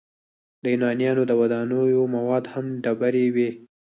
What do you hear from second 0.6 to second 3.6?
د یونانیانو د ودانیو مواد هم ډبرې وې.